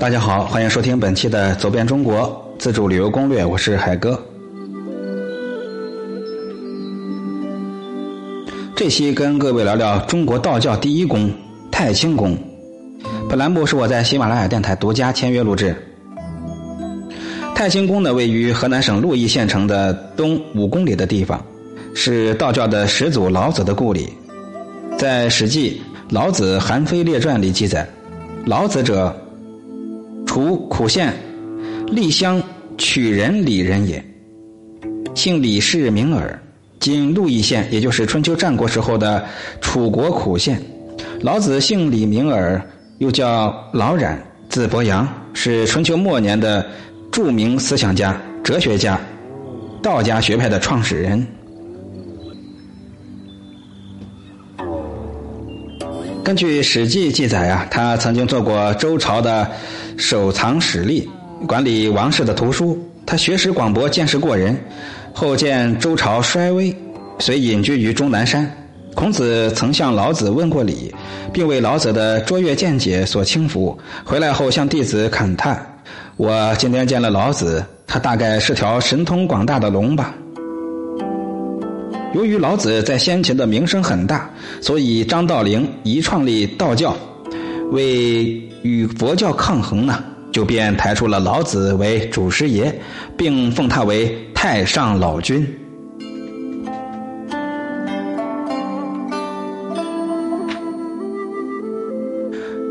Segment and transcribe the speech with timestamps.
[0.00, 4.18] 大家好，欢迎收听本期的《走遍中国自助旅游攻略》，我是海哥。
[8.74, 11.30] 这期跟各位聊聊中国道教第一宫
[11.70, 12.34] 太清宫。
[13.28, 15.76] 本栏目是我在喜马拉雅电台独家签约录制。
[17.54, 21.44] 太清宫呢，位于河南省鹿邑县城的东五公里的地方，
[21.94, 24.08] 是道教的始祖老子的故里。
[24.96, 27.86] 在《史记·老子韩非列传》里记载，
[28.46, 29.14] 老子者。
[30.32, 31.12] 楚苦县
[31.88, 32.40] 厉乡
[32.78, 34.00] 曲人李人也，
[35.12, 36.40] 姓李氏名耳，
[36.78, 39.26] 今鹿邑县，也就是春秋战国时候的
[39.60, 40.62] 楚国苦县。
[41.22, 42.64] 老子姓李名耳，
[42.98, 45.04] 又叫老冉，字伯阳，
[45.34, 46.64] 是春秋末年的
[47.10, 49.00] 著名思想家、哲学家，
[49.82, 51.26] 道家学派的创始人。
[56.30, 59.50] 根据《史记》记载啊，他曾经做过周朝的
[59.96, 61.04] 守藏史吏，
[61.44, 62.78] 管理王室的图书。
[63.04, 64.56] 他学识广博，见识过人。
[65.12, 66.72] 后见周朝衰微，
[67.18, 68.48] 遂隐居于终南山。
[68.94, 70.94] 孔子曾向老子问过礼，
[71.32, 73.76] 并为老子的卓越见解所倾服。
[74.04, 75.80] 回来后向弟子感叹
[76.16, 80.14] ：“我今天见了老子，他大概是条神通广大的龙吧。”
[82.12, 84.28] 由于老子在先秦的名声很大，
[84.60, 86.96] 所以张道陵一创立道教，
[87.70, 90.02] 为与佛教抗衡呢，
[90.32, 92.74] 就便抬出了老子为祖师爷，
[93.16, 95.46] 并奉他为太上老君。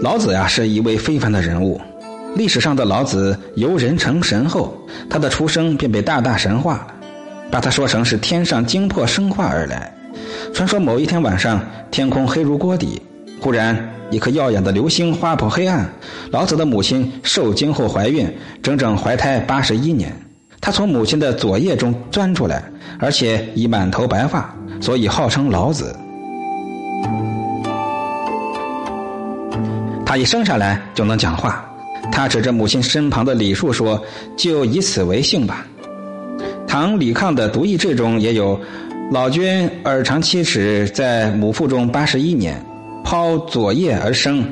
[0.00, 1.80] 老子呀，是一位非凡的人物，
[2.36, 4.76] 历史上的老子由人成神后，
[5.08, 6.91] 他的出生便被大大神化了。
[7.52, 9.92] 把它说成是天上精魄生化而来。
[10.54, 13.00] 传说某一天晚上，天空黑如锅底，
[13.38, 13.78] 忽然
[14.10, 15.86] 一颗耀眼的流星划破黑暗。
[16.30, 18.26] 老子的母亲受惊后怀孕，
[18.62, 20.10] 整整怀胎八十一年。
[20.62, 22.64] 他从母亲的左腋中钻出来，
[22.98, 25.94] 而且已满头白发，所以号称老子。
[30.06, 31.68] 他一生下来就能讲话。
[32.10, 34.02] 他指着母亲身旁的李树说
[34.36, 35.66] ：“就以此为姓吧。”
[36.72, 38.58] 唐李抗的《独异志》中也有
[39.12, 42.64] “老君耳长七尺，在母腹中八十一年，
[43.04, 44.42] 抛左腋而生，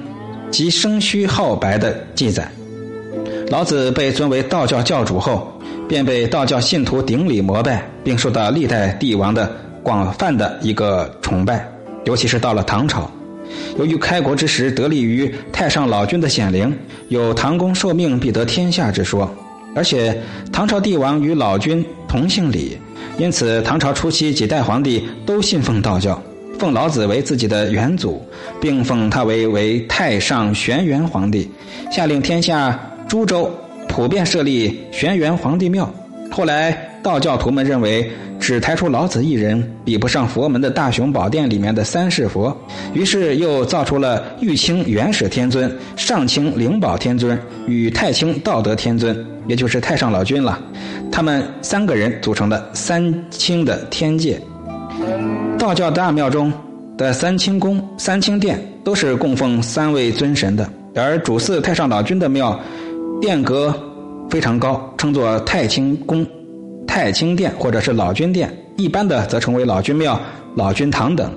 [0.51, 2.47] 即生须皓白”的记载。
[3.49, 5.51] 老子被尊为道教教主后，
[5.89, 9.51] 便被道教信徒顶礼膜拜，并受到历代帝王的
[9.83, 11.67] 广泛的一个崇拜。
[12.05, 13.11] 尤其是到了唐朝，
[13.79, 16.71] 由于开国之时得力于太上老君的显灵，
[17.09, 19.35] 有“唐公受命必得天下”之说。
[19.73, 20.21] 而且
[20.53, 22.77] 唐朝帝王与老君同姓李，
[23.19, 26.21] 因此唐朝初期几代皇帝都信奉道教，
[26.59, 28.21] 奉老子为自己的元祖，
[28.61, 31.49] 并奉他为为太上玄元皇帝，
[31.89, 32.77] 下令天下
[33.07, 33.49] 诸州
[33.87, 35.89] 普遍设立玄元皇帝庙。
[36.33, 36.87] 后来。
[37.03, 42.57] 道教徒们认为，只抬出老子一人比不上佛门的大雄宝殿里面的三世佛，
[42.95, 50.59] 于是又造出了玉清元始天尊、上清灵宝天尊与太清道德天尊，也就是太上老君了。
[51.13, 54.41] 他们三个人组成的三清的天界。
[55.59, 56.53] 道教大庙中
[56.97, 62.59] 的三清宫、三清殿都是供奉三位尊神的，而主祀太上老君的庙，
[63.21, 63.75] 殿阁
[64.31, 66.27] 非常高，称作太清宫。
[66.91, 70.21] 太清殿或者是老君殿，一般的则称为老君庙、
[70.57, 71.31] 老君堂等。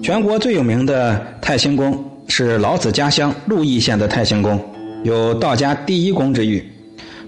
[0.00, 1.92] 全国最有名的太清宫
[2.28, 4.60] 是老子家乡鹿邑县的太清宫，
[5.02, 6.64] 有道家第一宫之誉。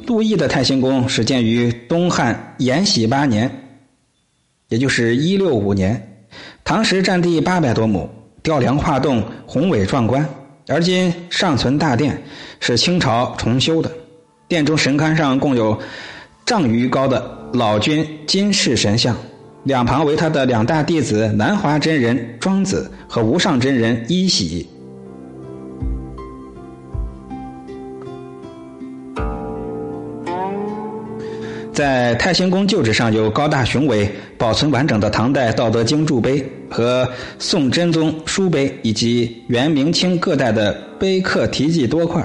[0.06, 3.50] 鹿邑的太清宫始建于东汉延禧八年，
[4.68, 6.13] 也就是一六五年。
[6.64, 8.08] 唐时占地八百多亩，
[8.42, 10.26] 雕梁画栋，宏伟壮观。
[10.66, 12.22] 而今尚存大殿，
[12.58, 13.92] 是清朝重修的。
[14.48, 15.78] 殿中神龛上共有
[16.46, 19.14] 丈余高的老君金氏神像，
[19.64, 24.66] 两旁为他的两大弟子南华真人庄子和无上真人一喜。
[31.74, 36.40] 在太清宫旧址上有高大雄伟、保存完整的唐代《道德经》铸碑
[36.70, 37.06] 和
[37.40, 42.24] 宋真宗书碑，以及元、明清各代的碑刻题记多块。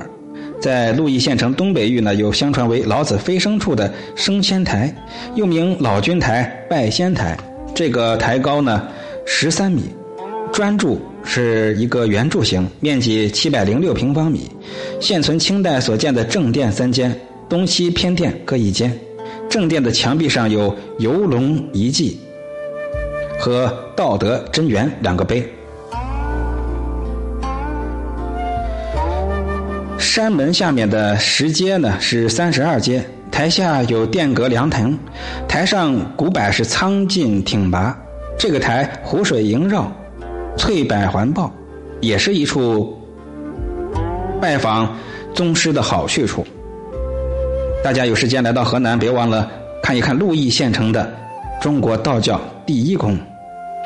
[0.61, 4.95] 在鹿邑县城东北域呢，有相传为老子飞升处的升仙台，
[5.33, 7.35] 又名老君台、拜仙台。
[7.73, 8.87] 这个台高呢
[9.25, 9.81] 十三米，
[10.53, 14.47] 砖柱是一个圆柱形，面积七百零六平方米。
[14.99, 17.19] 现存清代所建的正殿三间，
[17.49, 18.95] 东西偏殿各一间。
[19.49, 22.19] 正殿的墙壁上有游龙遗迹
[23.39, 25.43] 和道德真元两个碑。
[29.97, 34.97] 山门下面的石阶呢是三十二阶，台下有殿阁凉亭，
[35.47, 37.97] 台上古柏是苍劲挺拔。
[38.37, 39.91] 这个台湖水萦绕，
[40.57, 41.51] 翠柏环抱，
[41.99, 42.97] 也是一处
[44.39, 44.95] 拜访
[45.33, 46.45] 宗师的好去处。
[47.81, 49.49] 大家有时间来到河南，别忘了
[49.81, 51.11] 看一看鹿邑县城的
[51.61, 53.17] 中国道教第一宫。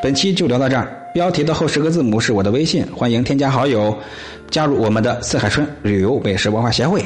[0.01, 3.95] 本期就聊到这儿，标题的后十个字母是我的微信，欢迎添加好友，
[4.49, 7.05] 加入我们的四海春旅游美食文化协会。